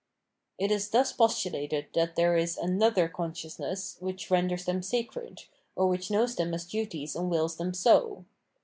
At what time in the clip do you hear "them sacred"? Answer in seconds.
4.65-5.43